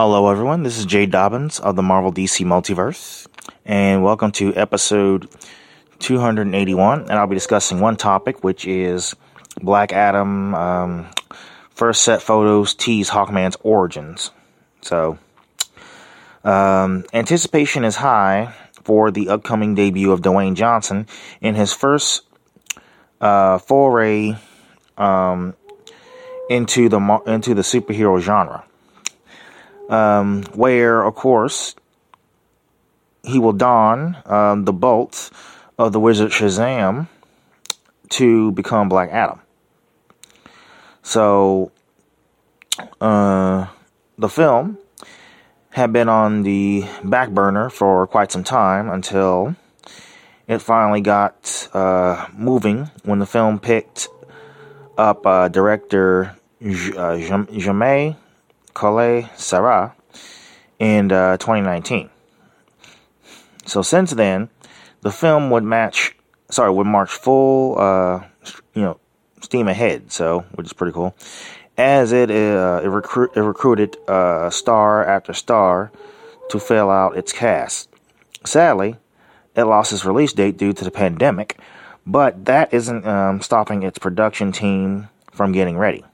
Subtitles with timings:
[0.00, 0.62] Hello, everyone.
[0.62, 3.26] This is Jay Dobbins of the Marvel DC Multiverse,
[3.66, 5.28] and welcome to episode
[5.98, 7.00] 281.
[7.00, 9.16] And I'll be discussing one topic, which is
[9.60, 10.54] Black Adam.
[10.54, 11.06] Um,
[11.70, 14.30] first set photos tease Hawkman's origins.
[14.82, 15.18] So,
[16.44, 18.54] um, anticipation is high
[18.84, 21.08] for the upcoming debut of Dwayne Johnson
[21.40, 22.22] in his first
[23.20, 24.36] uh, foray
[24.96, 25.56] um,
[26.48, 28.62] into the into the superhero genre
[29.88, 31.74] um, where, of course,
[33.22, 35.30] he will don um, the bolts
[35.78, 37.08] of the wizard Shazam
[38.10, 39.40] to become Black Adam.
[41.02, 41.72] So,
[43.00, 43.66] uh,
[44.18, 44.78] the film
[45.70, 49.54] had been on the back burner for quite some time until
[50.48, 54.08] it finally got uh, moving when the film picked
[54.96, 57.16] up uh, director J- uh,
[58.74, 59.94] Collet Serra
[60.78, 62.10] in uh, 2019.
[63.66, 64.48] So since then,
[65.02, 66.16] the film would match,
[66.50, 68.24] sorry, would march full, uh,
[68.74, 69.00] you know,
[69.42, 70.10] steam ahead.
[70.12, 71.14] So, which is pretty cool.
[71.76, 75.92] As it, uh, it, recruit, it recruited uh, star after star
[76.50, 77.88] to fill out its cast.
[78.44, 78.96] Sadly,
[79.54, 81.58] it lost its release date due to the pandemic,
[82.06, 86.04] but that isn't um, stopping its production team from getting ready.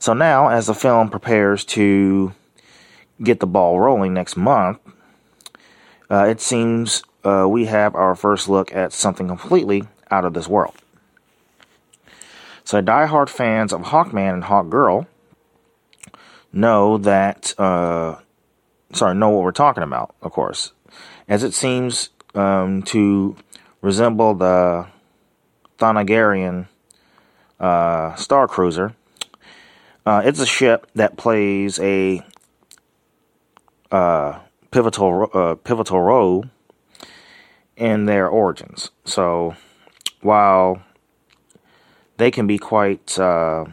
[0.00, 2.32] So now, as the film prepares to
[3.22, 4.78] get the ball rolling next month,
[6.10, 10.48] uh, it seems uh, we have our first look at something completely out of this
[10.48, 10.74] world.
[12.64, 15.06] So, die-hard fans of Hawkman and Hawkgirl
[16.50, 18.16] know that, uh,
[18.94, 20.72] sorry, know what we're talking about, of course,
[21.28, 23.36] as it seems um, to
[23.82, 24.86] resemble the
[25.78, 26.68] Thanagarian
[27.58, 28.94] uh, Star Cruiser
[30.06, 32.22] uh, it's a ship that plays a
[33.90, 34.38] uh,
[34.70, 36.44] pivotal uh, pivotal role
[37.76, 38.90] in their origins.
[39.04, 39.56] So
[40.20, 40.82] while
[42.16, 43.64] they can be quite uh,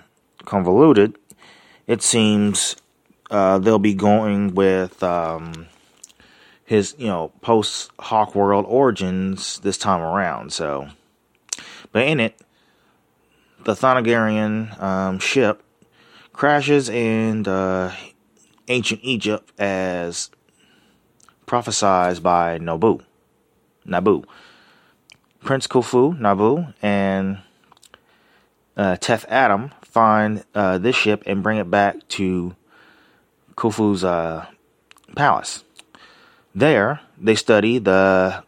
[0.45, 1.17] convoluted,
[1.85, 2.75] it seems
[3.29, 5.67] uh, they'll be going with um,
[6.65, 10.51] his you know post Hawkworld origins this time around.
[10.51, 10.89] So,
[11.91, 12.41] but in it,
[13.63, 15.63] the Thanagarian um, ship
[16.37, 17.91] crashes in uh,
[18.67, 20.29] ancient Egypt as
[21.47, 22.99] prophesied by Nabu.
[23.83, 24.21] Nabu.
[25.43, 27.39] Prince Khufu, Nabu, and
[28.77, 32.55] uh, Teth Adam find uh, this ship and bring it back to
[33.55, 34.45] Khufu's uh,
[35.15, 35.63] palace.
[36.53, 38.43] There, they study the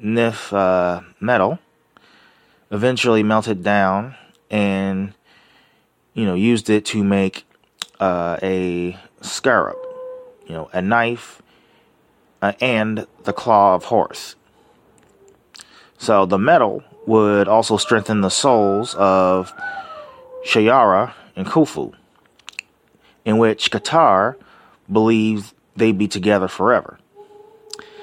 [0.00, 1.58] Nth uh, metal,
[2.70, 4.14] eventually melted down,
[4.48, 5.14] and
[6.14, 7.44] you know, used it to make
[8.00, 9.76] uh, a scarab,
[10.46, 11.40] you know, a knife,
[12.40, 14.34] uh, and the claw of Horus.
[15.98, 19.52] So the metal would also strengthen the souls of
[20.44, 21.94] Shayera and Khufu,
[23.24, 24.36] in which Katar
[24.90, 26.98] believes they'd be together forever.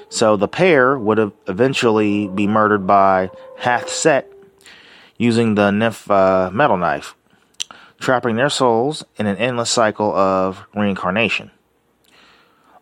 [0.08, 4.24] So the pair would eventually be murdered by Hathset
[5.18, 7.14] using the Nth uh, metal knife
[8.00, 11.50] trapping their souls in an endless cycle of reincarnation.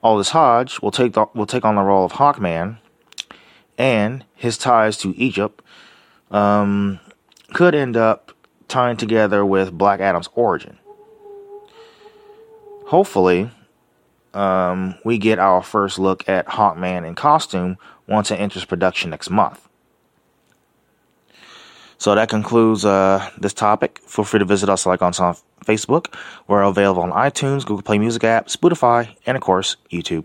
[0.03, 2.79] Aldis Hodge will take the, will take on the role of Hawkman,
[3.77, 5.61] and his ties to Egypt
[6.31, 7.01] um,
[7.53, 8.33] could end up
[8.69, 10.79] tying together with Black Adam's origin.
[12.87, 13.51] Hopefully,
[14.35, 17.77] um, we get our first look at Hawkman in costume
[18.07, 19.68] once it enters production next month.
[21.99, 24.01] So that concludes uh, this topic.
[24.07, 25.13] Feel free to visit us like on
[25.65, 26.15] Facebook.
[26.47, 30.25] We're available on iTunes, Google Play Music app, Spotify, and of course, YouTube.